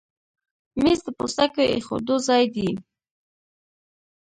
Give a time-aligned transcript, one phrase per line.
[0.81, 2.69] مېز د پوستکو ایښودو ځای دی.